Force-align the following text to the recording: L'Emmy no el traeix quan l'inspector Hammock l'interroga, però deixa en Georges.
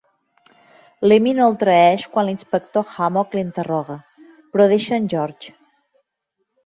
L'Emmy 1.09 1.33
no 1.39 1.49
el 1.51 1.57
traeix 1.63 2.05
quan 2.15 2.27
l'inspector 2.29 2.89
Hammock 2.95 3.37
l'interroga, 3.39 3.99
però 4.55 4.67
deixa 4.73 4.97
en 5.01 5.07
Georges. 5.15 5.57